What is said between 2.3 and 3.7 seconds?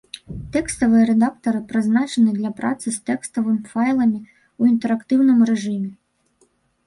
для працы з тэкставымі